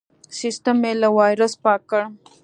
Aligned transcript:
سیستم 0.39 0.75
مې 0.81 0.91
له 1.01 1.09
وایرس 1.17 1.53
پاک 1.63 1.81
کړ. 1.89 2.01